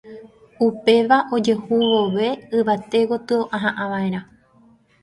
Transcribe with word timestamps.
upéva 0.67 1.17
ojehu 1.35 1.75
vove 1.91 2.27
yvate 2.59 2.99
gotyo 3.09 3.37
ahava'erã 3.57 4.21